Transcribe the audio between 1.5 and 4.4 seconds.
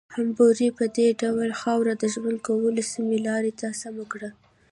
خاوره د ژوند کولو سمې لارې ته سمه کړه.